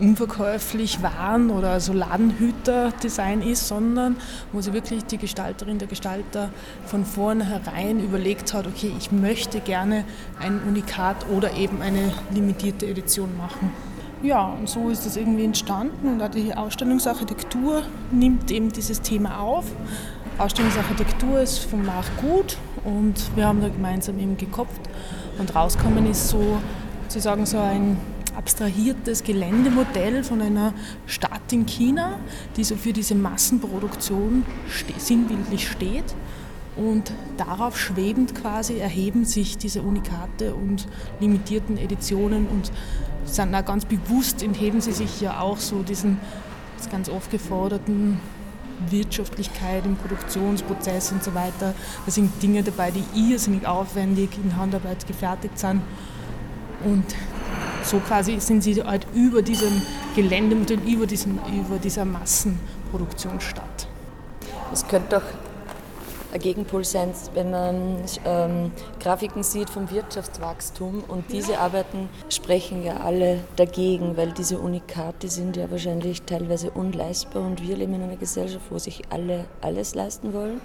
unverkäuflich 0.00 1.02
waren 1.02 1.50
oder 1.50 1.80
so 1.80 1.92
Ladenhüter-Design 1.92 3.42
ist, 3.42 3.68
sondern 3.68 4.16
wo 4.52 4.60
sie 4.60 4.72
wirklich 4.72 5.04
die 5.04 5.18
Gestalterin, 5.18 5.78
der 5.78 5.88
Gestalter 5.88 6.50
von 6.86 7.04
vornherein 7.04 8.00
überlegt 8.00 8.54
hat, 8.54 8.66
okay, 8.66 8.92
ich 8.98 9.12
möchte 9.12 9.60
gerne 9.60 10.04
ein 10.40 10.60
Unikat 10.66 11.26
oder 11.34 11.54
eben 11.54 11.82
eine 11.82 12.12
limitierte 12.30 12.86
Edition 12.86 13.36
machen. 13.36 13.72
Ja, 14.22 14.46
und 14.46 14.68
so 14.68 14.90
ist 14.90 15.06
das 15.06 15.16
irgendwie 15.16 15.44
entstanden 15.44 16.20
und 16.20 16.34
die 16.34 16.52
Ausstellungsarchitektur 16.52 17.82
nimmt 18.10 18.50
eben 18.50 18.72
dieses 18.72 19.00
Thema 19.00 19.38
auf. 19.40 19.64
Ausstellungsarchitektur 20.38 21.40
ist 21.40 21.58
von 21.58 21.84
Marc 21.84 22.04
gut 22.20 22.56
und 22.84 23.14
wir 23.36 23.46
haben 23.46 23.60
da 23.60 23.68
gemeinsam 23.68 24.18
eben 24.18 24.36
gekopft 24.36 24.80
und 25.38 25.54
rauskommen 25.54 26.10
ist 26.10 26.28
so 26.28 26.58
sozusagen 27.08 27.46
so 27.46 27.58
ein 27.58 27.96
abstrahiertes 28.38 29.24
Geländemodell 29.24 30.22
von 30.22 30.40
einer 30.40 30.72
Stadt 31.06 31.52
in 31.52 31.66
China, 31.66 32.20
die 32.56 32.62
so 32.62 32.76
für 32.76 32.92
diese 32.92 33.16
Massenproduktion 33.16 34.46
sinnbildlich 34.96 35.68
steht. 35.68 36.14
Und 36.76 37.12
darauf 37.36 37.78
schwebend 37.78 38.36
quasi 38.36 38.78
erheben 38.78 39.24
sich 39.24 39.58
diese 39.58 39.82
Unikate 39.82 40.54
und 40.54 40.86
limitierten 41.18 41.76
Editionen 41.76 42.46
und 42.46 42.70
sind 43.24 43.54
auch 43.54 43.64
ganz 43.64 43.84
bewusst 43.84 44.42
entheben 44.42 44.80
sie 44.80 44.92
sich 44.92 45.20
ja 45.20 45.40
auch 45.40 45.58
so 45.58 45.82
diesen 45.82 46.18
ganz 46.90 47.08
oft 47.08 47.32
geforderten 47.32 48.20
Wirtschaftlichkeit 48.88 49.84
im 49.84 49.96
Produktionsprozess 49.96 51.10
und 51.10 51.24
so 51.24 51.34
weiter. 51.34 51.74
Da 52.06 52.10
sind 52.12 52.40
Dinge 52.40 52.62
dabei, 52.62 52.92
die 52.92 53.02
irrsinnig 53.14 53.66
aufwendig 53.66 54.30
in 54.42 54.56
Handarbeit 54.56 55.04
gefertigt 55.08 55.58
sind. 55.58 55.82
Und 56.84 57.04
so 57.88 57.98
quasi 58.00 58.38
sind 58.38 58.62
sie 58.62 58.82
halt 58.82 59.06
über 59.14 59.42
diesem 59.42 59.82
Geländemodell, 60.14 60.80
über, 60.86 61.06
diesem, 61.06 61.38
über 61.48 61.78
dieser 61.78 62.04
Massenproduktion 62.04 63.40
statt. 63.40 63.88
Es 64.72 64.86
könnte 64.86 65.16
doch 65.16 65.22
ein 66.30 66.40
Gegenpol 66.40 66.84
sein, 66.84 67.14
wenn 67.32 67.50
man 67.50 67.96
ähm, 68.26 68.70
Grafiken 69.00 69.42
sieht 69.42 69.70
vom 69.70 69.90
Wirtschaftswachstum 69.90 71.02
und 71.08 71.32
diese 71.32 71.58
Arbeiten 71.58 72.10
sprechen 72.28 72.84
ja 72.84 72.98
alle 72.98 73.40
dagegen, 73.56 74.18
weil 74.18 74.32
diese 74.32 74.58
Unikate 74.58 75.28
sind 75.28 75.56
ja 75.56 75.70
wahrscheinlich 75.70 76.22
teilweise 76.22 76.70
unleistbar 76.70 77.42
und 77.42 77.66
wir 77.66 77.76
leben 77.76 77.94
in 77.94 78.02
einer 78.02 78.16
Gesellschaft, 78.16 78.66
wo 78.68 78.78
sich 78.78 79.04
alle 79.08 79.46
alles 79.62 79.94
leisten 79.94 80.34
wollen. 80.34 80.60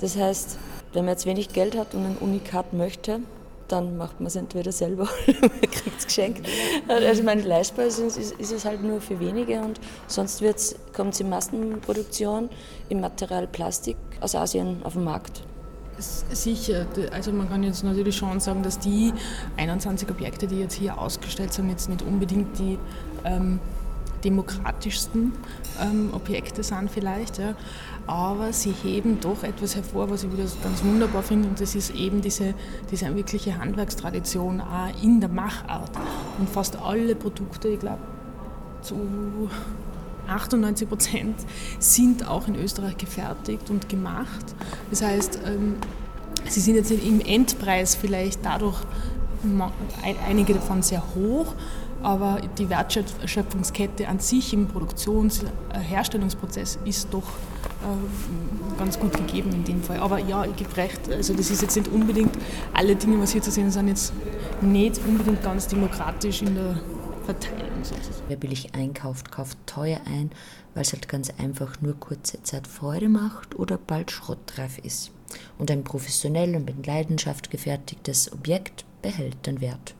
Das 0.00 0.16
heißt, 0.16 0.58
wenn 0.92 1.04
man 1.04 1.14
jetzt 1.14 1.26
wenig 1.26 1.50
Geld 1.50 1.78
hat 1.78 1.94
und 1.94 2.04
ein 2.04 2.16
Unikat 2.18 2.72
möchte, 2.72 3.20
dann 3.68 3.96
macht 3.96 4.20
man 4.20 4.26
es 4.26 4.36
entweder 4.36 4.72
selber 4.72 5.08
oder 5.28 5.40
man 5.40 5.60
kriegt 5.60 5.98
es 5.98 6.06
geschenkt. 6.06 6.48
Also 6.88 7.20
ich 7.20 7.24
meine, 7.24 7.42
leistbar 7.42 7.86
ist, 7.86 7.98
ist, 7.98 8.16
ist, 8.16 8.52
es 8.52 8.64
halt 8.64 8.82
nur 8.82 9.00
für 9.00 9.18
wenige 9.20 9.60
und 9.60 9.80
sonst 10.06 10.42
kommt 10.92 11.14
es 11.14 11.20
in 11.20 11.28
Massenproduktion 11.28 12.48
im 12.88 13.00
Material 13.00 13.46
Plastik 13.46 13.96
aus 14.20 14.34
Asien 14.34 14.82
auf 14.84 14.94
den 14.94 15.04
Markt. 15.04 15.42
Sicher, 15.98 16.86
also 17.12 17.30
man 17.30 17.48
kann 17.48 17.62
jetzt 17.62 17.84
natürlich 17.84 18.16
schon 18.16 18.40
sagen, 18.40 18.64
dass 18.64 18.80
die 18.80 19.12
21 19.56 20.10
Objekte, 20.10 20.48
die 20.48 20.58
jetzt 20.58 20.74
hier 20.74 20.98
ausgestellt 20.98 21.52
sind, 21.52 21.70
jetzt 21.70 21.88
nicht 21.88 22.02
unbedingt 22.02 22.58
die 22.58 22.78
ähm, 23.24 23.60
demokratischsten 24.24 25.32
ähm, 25.80 26.10
Objekte 26.12 26.62
sind 26.62 26.90
vielleicht, 26.90 27.38
ja. 27.38 27.54
aber 28.06 28.52
sie 28.52 28.72
heben 28.72 29.20
doch 29.20 29.42
etwas 29.42 29.76
hervor, 29.76 30.10
was 30.10 30.24
ich 30.24 30.32
wieder 30.32 30.44
ganz 30.62 30.82
wunderbar 30.82 31.22
finde 31.22 31.48
und 31.48 31.60
das 31.60 31.74
ist 31.74 31.94
eben 31.94 32.20
diese, 32.20 32.54
diese 32.90 33.14
wirkliche 33.14 33.58
Handwerkstradition 33.58 34.60
auch 34.60 35.02
in 35.02 35.20
der 35.20 35.28
Machart. 35.28 35.90
Und 36.38 36.48
fast 36.48 36.76
alle 36.76 37.14
Produkte, 37.14 37.68
ich 37.68 37.80
glaube 37.80 38.00
zu 38.82 39.48
98 40.28 40.88
Prozent, 40.88 41.36
sind 41.78 42.28
auch 42.28 42.48
in 42.48 42.56
Österreich 42.56 42.96
gefertigt 42.96 43.70
und 43.70 43.88
gemacht. 43.88 44.54
Das 44.90 45.02
heißt, 45.02 45.40
ähm, 45.46 45.76
sie 46.48 46.60
sind 46.60 46.76
jetzt 46.76 46.90
im 46.90 47.20
Endpreis 47.20 47.94
vielleicht 47.94 48.44
dadurch 48.44 48.82
einige 50.26 50.54
davon 50.54 50.82
sehr 50.82 51.02
hoch, 51.14 51.54
aber 52.04 52.40
die 52.58 52.68
Wertschöpfungskette 52.68 54.06
an 54.08 54.18
sich 54.20 54.52
im 54.52 54.68
Produktions-, 54.68 55.42
äh, 55.42 55.78
Herstellungsprozess 55.78 56.78
ist 56.84 57.08
doch 57.12 57.22
äh, 57.22 58.78
ganz 58.78 59.00
gut 59.00 59.14
gegeben 59.14 59.52
in 59.52 59.64
dem 59.64 59.82
Fall. 59.82 59.98
Aber 59.98 60.18
ja, 60.18 60.44
ich 60.44 60.54
gebe 60.54 60.76
recht, 60.76 61.10
also 61.10 61.32
das 61.32 61.50
ist 61.50 61.62
jetzt 61.62 61.76
nicht 61.76 61.88
unbedingt, 61.88 62.36
alle 62.74 62.94
Dinge, 62.94 63.18
was 63.20 63.32
hier 63.32 63.40
zu 63.40 63.50
sehen 63.50 63.70
sind, 63.70 63.88
jetzt 63.88 64.12
nicht 64.60 65.00
unbedingt 65.06 65.42
ganz 65.42 65.66
demokratisch 65.66 66.42
in 66.42 66.54
der 66.54 66.78
Verteilung 67.24 67.82
sozusagen. 67.82 68.24
Wer 68.28 68.36
billig 68.36 68.74
einkauft, 68.74 69.32
kauft 69.32 69.56
teuer 69.64 70.00
ein, 70.04 70.30
weil 70.74 70.82
es 70.82 70.92
halt 70.92 71.08
ganz 71.08 71.32
einfach 71.38 71.80
nur 71.80 71.98
kurze 71.98 72.42
Zeit 72.42 72.66
Freude 72.66 73.08
macht 73.08 73.58
oder 73.58 73.78
bald 73.78 74.10
schrottreif 74.10 74.76
ist. 74.78 75.10
Und 75.58 75.70
ein 75.70 75.84
professionell 75.84 76.54
und 76.54 76.66
mit 76.66 76.86
Leidenschaft 76.86 77.50
gefertigtes 77.50 78.30
Objekt 78.30 78.84
behält 79.00 79.46
den 79.46 79.62
Wert 79.62 79.94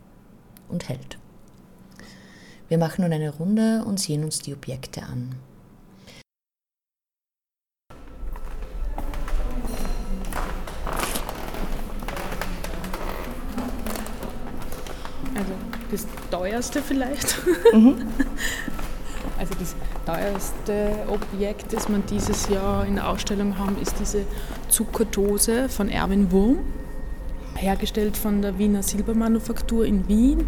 und 0.68 0.88
hält. 0.90 1.18
Wir 2.68 2.78
machen 2.78 3.02
nun 3.02 3.12
eine 3.12 3.30
Runde 3.30 3.84
und 3.84 4.00
sehen 4.00 4.24
uns 4.24 4.38
die 4.38 4.54
Objekte 4.54 5.02
an. 5.02 5.34
Also 15.34 15.52
das 15.90 16.06
teuerste 16.30 16.82
vielleicht. 16.82 17.36
Mhm. 17.72 18.06
Also 19.36 19.54
das 19.58 19.74
teuerste 20.06 20.90
Objekt, 21.08 21.72
das 21.72 21.88
wir 21.88 21.98
dieses 21.98 22.48
Jahr 22.48 22.86
in 22.86 22.94
der 22.94 23.08
Ausstellung 23.08 23.58
haben, 23.58 23.76
ist 23.82 23.96
diese 23.98 24.24
Zuckerdose 24.68 25.68
von 25.68 25.88
Erwin 25.88 26.30
Wurm, 26.30 26.60
hergestellt 27.56 28.16
von 28.16 28.42
der 28.42 28.58
Wiener 28.58 28.84
Silbermanufaktur 28.84 29.84
in 29.84 30.06
Wien. 30.06 30.46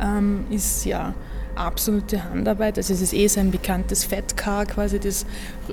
Ähm, 0.00 0.46
ist 0.50 0.84
ja 0.84 1.14
absolute 1.54 2.24
Handarbeit. 2.24 2.78
Also 2.78 2.92
es 2.92 3.00
ist 3.00 3.12
eh 3.12 3.26
sein 3.28 3.50
bekanntes 3.50 4.04
Fettcar 4.04 4.66
quasi, 4.66 4.98
das 4.98 5.26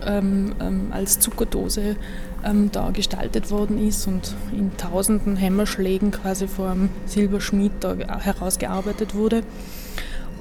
ähm, 0.05 0.53
ähm, 0.59 0.87
als 0.91 1.19
Zuckerdose 1.19 1.95
ähm, 2.43 2.69
da 2.71 2.91
gestaltet 2.91 3.51
worden 3.51 3.85
ist 3.85 4.07
und 4.07 4.35
in 4.51 4.75
tausenden 4.77 5.35
Hämmerschlägen 5.35 6.11
quasi 6.11 6.47
vor 6.47 6.71
einem 6.71 6.89
Silberschmied 7.05 7.71
da 7.79 7.95
herausgearbeitet 7.95 9.15
wurde. 9.15 9.43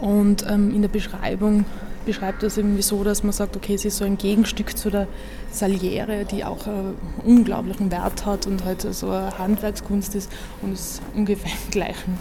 Und 0.01 0.47
ähm, 0.49 0.75
in 0.75 0.83
der 0.83 0.89
Beschreibung 0.89 1.65
beschreibt 2.07 2.43
das 2.43 2.57
irgendwie 2.57 2.83
so, 2.83 3.05
dass 3.05 3.23
man 3.23 3.33
sagt, 3.33 3.57
okay, 3.57 3.75
es 3.75 3.85
ist 3.85 3.99
so 3.99 4.05
ein 4.05 4.17
Gegenstück 4.17 4.79
zu 4.79 4.91
der 4.91 5.09
Saliere, 5.51 6.25
die 6.25 6.45
auch 6.45 6.67
einen 6.67 6.95
unglaublichen 7.25 7.91
Wert 7.91 8.25
hat 8.25 8.47
und 8.47 8.65
halt 8.65 8.83
so 8.83 9.11
eine 9.11 9.37
Handwerkskunst 9.39 10.15
ist 10.15 10.33
und 10.63 10.73
ist 10.73 11.03
ungefähr 11.15 11.53
im 11.65 11.71
gleichen 11.71 12.21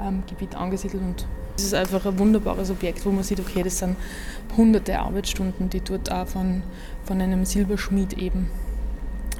ähm, 0.00 0.22
Gebiet 0.28 0.56
angesiedelt 0.56 1.02
und 1.02 1.26
es 1.58 1.64
ist 1.64 1.74
einfach 1.74 2.06
ein 2.06 2.18
wunderbares 2.18 2.70
Objekt, 2.70 3.04
wo 3.04 3.10
man 3.10 3.24
sieht, 3.24 3.40
okay, 3.40 3.62
das 3.64 3.78
sind 3.78 3.96
hunderte 4.56 4.98
Arbeitsstunden, 4.98 5.68
die 5.68 5.80
dort 5.80 6.10
auch 6.10 6.28
von, 6.28 6.62
von 7.04 7.20
einem 7.20 7.44
Silberschmied 7.44 8.14
eben 8.14 8.48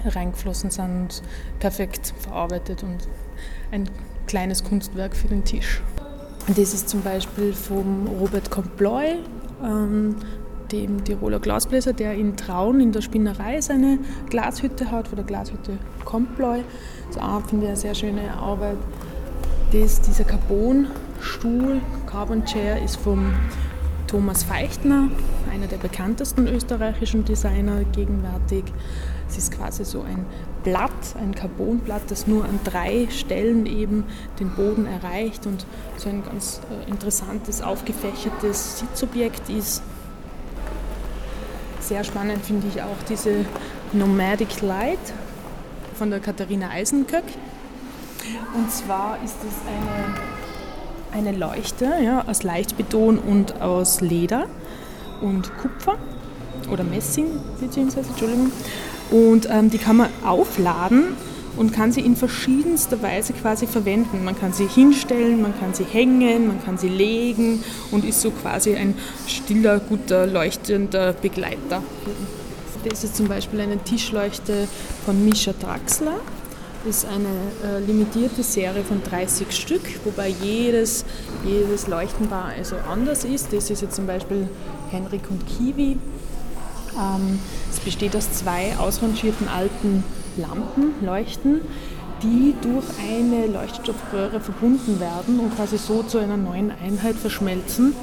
reingeflossen 0.04 0.70
sind 0.70 0.90
und 0.90 1.22
perfekt 1.60 2.12
verarbeitet 2.18 2.82
und 2.82 3.08
ein 3.70 3.88
kleines 4.26 4.64
Kunstwerk 4.64 5.16
für 5.16 5.28
den 5.28 5.44
Tisch. 5.44 5.80
Das 6.48 6.74
ist 6.74 6.88
zum 6.88 7.02
Beispiel 7.02 7.52
vom 7.52 8.08
Robert 8.20 8.50
Comploy, 8.50 9.18
ähm, 9.62 10.16
dem 10.72 11.04
Tiroler 11.04 11.38
Glasbläser, 11.38 11.92
der 11.92 12.14
in 12.14 12.36
Traun 12.36 12.80
in 12.80 12.90
der 12.92 13.00
Spinnerei 13.00 13.60
seine 13.60 13.98
Glashütte 14.28 14.90
hat, 14.90 15.08
von 15.08 15.16
der 15.16 15.24
Glashütte 15.24 15.78
Comploy. 16.04 16.62
Das 17.06 17.16
ist 17.16 17.22
auch, 17.22 17.46
finde 17.46 17.66
ich, 17.66 17.68
eine 17.70 17.76
sehr 17.76 17.94
schöne 17.94 18.32
Arbeit. 18.34 18.76
Das, 19.72 20.00
dieser 20.00 20.24
Carbon-Stuhl, 21.18 21.80
Carbon 22.06 22.44
Chair, 22.44 22.82
ist 22.82 22.96
vom 22.96 23.34
Thomas 24.06 24.44
Feichtner, 24.44 25.08
einer 25.52 25.66
der 25.66 25.76
bekanntesten 25.76 26.46
österreichischen 26.46 27.24
Designer 27.24 27.84
gegenwärtig. 27.92 28.64
Es 29.28 29.36
ist 29.36 29.52
quasi 29.52 29.84
so 29.84 30.02
ein 30.02 30.24
Blatt, 30.64 31.16
ein 31.20 31.34
Carbonblatt, 31.34 32.02
das 32.08 32.26
nur 32.26 32.44
an 32.44 32.60
drei 32.64 33.08
Stellen 33.10 33.66
eben 33.66 34.04
den 34.38 34.50
Boden 34.50 34.86
erreicht 34.86 35.46
und 35.46 35.66
so 35.96 36.08
ein 36.08 36.24
ganz 36.24 36.60
äh, 36.70 36.88
interessantes, 36.90 37.62
aufgefächertes 37.62 38.78
Sitzobjekt 38.78 39.50
ist. 39.50 39.82
Sehr 41.80 42.04
spannend 42.04 42.44
finde 42.44 42.68
ich 42.68 42.82
auch 42.82 43.02
diese 43.08 43.44
Nomadic 43.92 44.62
Light 44.62 44.98
von 45.94 46.10
der 46.10 46.20
Katharina 46.20 46.70
Eisenköck. 46.70 47.24
Und 48.54 48.70
zwar 48.70 49.22
ist 49.22 49.36
es 49.42 49.54
eine, 49.66 50.27
eine 51.12 51.32
Leuchte 51.32 51.90
ja, 52.02 52.24
aus 52.26 52.42
Leichtbeton 52.42 53.18
und 53.18 53.60
aus 53.60 54.00
Leder 54.00 54.46
und 55.20 55.50
Kupfer 55.58 55.96
oder 56.70 56.84
Messing, 56.84 57.26
beziehungsweise, 57.60 58.10
Entschuldigung. 58.10 58.52
Und 59.10 59.48
ähm, 59.50 59.70
die 59.70 59.78
kann 59.78 59.96
man 59.96 60.10
aufladen 60.24 61.16
und 61.56 61.72
kann 61.72 61.92
sie 61.92 62.00
in 62.00 62.14
verschiedenster 62.14 63.02
Weise 63.02 63.32
quasi 63.32 63.66
verwenden. 63.66 64.24
Man 64.24 64.38
kann 64.38 64.52
sie 64.52 64.66
hinstellen, 64.66 65.42
man 65.42 65.58
kann 65.58 65.74
sie 65.74 65.84
hängen, 65.84 66.46
man 66.46 66.64
kann 66.64 66.78
sie 66.78 66.88
legen 66.88 67.64
und 67.90 68.04
ist 68.04 68.20
so 68.20 68.30
quasi 68.30 68.76
ein 68.76 68.94
stiller, 69.26 69.80
guter, 69.80 70.26
leuchtender 70.26 71.14
Begleiter. 71.14 71.82
Das 72.88 73.02
ist 73.02 73.16
zum 73.16 73.26
Beispiel 73.26 73.60
eine 73.60 73.78
Tischleuchte 73.78 74.68
von 75.04 75.24
Mischa 75.24 75.52
Draxler. 75.52 76.20
Ist 76.88 77.04
eine 77.04 77.28
äh, 77.70 77.84
limitierte 77.84 78.42
Serie 78.42 78.82
von 78.82 79.02
30 79.02 79.52
Stück, 79.52 79.82
wobei 80.04 80.28
jedes, 80.28 81.04
jedes 81.44 81.86
Leuchtenbar 81.86 82.46
also 82.56 82.76
anders 82.90 83.24
ist. 83.24 83.52
Das 83.52 83.68
ist 83.68 83.82
jetzt 83.82 83.94
zum 83.94 84.06
Beispiel 84.06 84.48
Henrik 84.90 85.30
und 85.30 85.44
Kiwi. 85.46 85.98
Ähm, 86.98 87.40
es 87.70 87.78
besteht 87.80 88.16
aus 88.16 88.32
zwei 88.32 88.74
ausrangierten 88.78 89.48
alten 89.48 90.02
Lampen, 90.38 90.94
Leuchten, 91.04 91.60
die 92.22 92.54
durch 92.62 92.86
eine 93.06 93.48
Leuchtstoffröhre 93.48 94.40
verbunden 94.40 94.98
werden 94.98 95.40
und 95.40 95.54
quasi 95.56 95.76
so 95.76 96.02
zu 96.02 96.16
einer 96.16 96.38
neuen 96.38 96.70
Einheit 96.70 97.16
verschmelzen. 97.16 97.94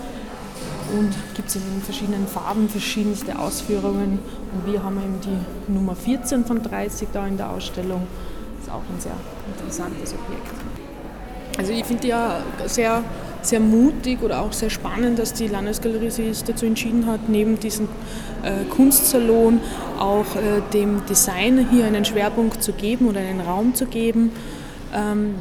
Und 0.95 1.09
gibt 1.33 1.49
es 1.49 1.55
in 1.55 1.81
verschiedenen 1.81 2.27
Farben 2.27 2.69
verschiedenste 2.69 3.39
Ausführungen. 3.39 4.19
Und 4.53 4.71
wir 4.71 4.83
haben 4.83 4.97
eben 4.97 5.21
die 5.21 5.73
Nummer 5.73 5.95
14 5.95 6.45
von 6.45 6.61
30 6.61 7.07
da 7.11 7.25
in 7.25 7.37
der 7.37 7.49
Ausstellung. 7.49 8.05
Ist 8.65 8.71
auch 8.71 8.81
ein 8.89 8.99
sehr 8.99 9.13
interessantes 9.53 10.13
Objekt. 10.13 10.47
Also 11.59 11.71
ich 11.71 11.85
finde 11.85 12.07
ja 12.07 12.41
sehr 12.65 13.03
sehr 13.43 13.59
mutig 13.59 14.23
oder 14.23 14.41
auch 14.41 14.53
sehr 14.53 14.71
spannend, 14.71 15.19
dass 15.19 15.33
die 15.33 15.47
Landesgalerie 15.47 16.09
sich 16.09 16.43
dazu 16.43 16.65
entschieden 16.65 17.05
hat, 17.05 17.29
neben 17.29 17.59
diesem 17.59 17.87
äh, 18.41 18.65
Kunstsalon 18.71 19.61
auch 19.99 20.35
äh, 20.35 20.61
dem 20.73 21.05
Design 21.05 21.67
hier 21.71 21.85
einen 21.85 22.05
Schwerpunkt 22.05 22.63
zu 22.63 22.73
geben 22.73 23.07
oder 23.07 23.19
einen 23.19 23.41
Raum 23.41 23.75
zu 23.75 23.85
geben. 23.85 24.31
Ähm, 24.95 25.35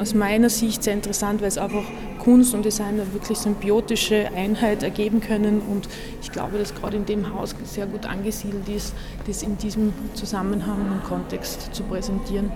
aus 0.00 0.14
meiner 0.14 0.48
Sicht 0.48 0.82
sehr 0.82 0.94
interessant, 0.94 1.42
weil 1.42 1.48
es 1.48 1.58
einfach 1.58 1.84
Kunst 2.20 2.54
und 2.54 2.64
Design 2.64 3.00
eine 3.00 3.12
wirklich 3.12 3.38
symbiotische 3.38 4.30
Einheit 4.34 4.82
ergeben 4.82 5.20
können 5.20 5.60
und 5.60 5.88
ich 6.22 6.30
glaube, 6.30 6.58
dass 6.58 6.74
gerade 6.74 6.96
in 6.96 7.06
dem 7.06 7.34
Haus 7.34 7.54
sehr 7.64 7.86
gut 7.86 8.06
angesiedelt 8.06 8.68
ist, 8.68 8.94
das 9.26 9.42
in 9.42 9.56
diesem 9.56 9.92
Zusammenhang 10.14 10.92
und 10.92 11.02
Kontext 11.04 11.74
zu 11.74 11.82
präsentieren. 11.82 12.52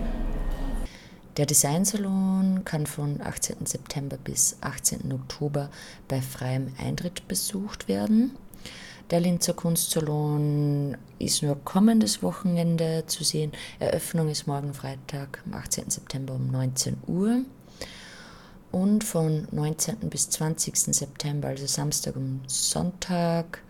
Der 1.39 1.47
Designsalon 1.47 2.61
kann 2.65 2.87
von 2.87 3.21
18. 3.21 3.67
September 3.67 4.17
bis 4.23 4.57
18. 4.61 5.13
Oktober 5.13 5.71
bei 6.07 6.21
freiem 6.21 6.73
Eintritt 6.79 7.27
besucht 7.27 7.89
werden. 7.89 8.37
Der 9.11 9.21
Linzer 9.21 9.55
Kunstsalon 9.55 10.97
ist 11.19 11.43
nur 11.43 11.57
kommendes 11.65 12.23
Wochenende 12.23 13.05
zu 13.07 13.25
sehen. 13.25 13.53
Eröffnung 13.79 14.29
ist 14.29 14.47
morgen 14.47 14.75
Freitag, 14.75 15.43
am 15.47 15.55
18. 15.55 15.91
September 15.91 16.35
um 16.35 16.51
19 16.51 16.99
Uhr. 17.07 17.41
Und 18.75 19.05
von 19.05 19.47
19. 19.53 20.11
bis 20.11 20.31
20. 20.31 20.77
September, 20.77 21.47
also 21.47 21.65
Samstag 21.65 22.17
und 22.17 22.41
Sonntag, 22.49 23.63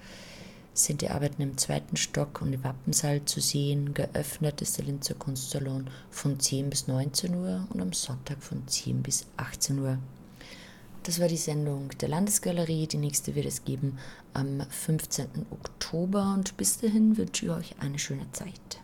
sind 0.73 1.03
die 1.03 1.11
Arbeiten 1.11 1.43
im 1.43 1.59
zweiten 1.59 1.99
Stock 1.99 2.41
und 2.41 2.55
im 2.55 2.65
Wappensaal 2.65 3.23
zu 3.27 3.43
sehen. 3.43 3.93
Geöffnet 3.93 4.63
ist 4.63 4.79
der 4.79 4.87
Linzer 4.87 5.13
Kunstsalon 5.13 5.91
von 6.09 6.41
10 6.41 6.71
bis 6.71 6.89
19 6.89 7.35
Uhr 7.35 7.67
und 7.69 7.83
am 7.83 7.93
Sonntag 7.93 8.43
von 8.43 8.67
10 8.67 9.03
bis 9.03 9.27
18 9.37 9.79
Uhr. 9.79 9.99
Das 11.03 11.21
war 11.21 11.29
die 11.29 11.37
Sendung 11.37 11.91
der 12.01 12.09
Landesgalerie. 12.09 12.87
Die 12.87 12.97
nächste 12.97 13.35
wird 13.35 13.45
es 13.45 13.63
geben 13.63 13.99
am 14.33 14.63
15. 14.71 15.27
Oktober 15.51 16.33
und 16.33 16.57
bis 16.57 16.79
dahin 16.79 17.19
wünsche 17.19 17.45
ich 17.45 17.53
euch 17.53 17.75
eine 17.79 17.99
schöne 17.99 18.33
Zeit. 18.33 18.81